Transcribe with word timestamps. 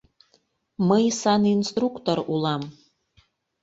Мый 0.87 1.05
санинструктор 1.21 2.17
улам! 2.33 2.63